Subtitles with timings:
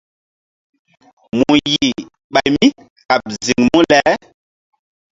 [1.37, 1.93] Mu yih
[2.33, 2.65] ɓay mí
[3.07, 3.99] kaɓ ziŋ mu le?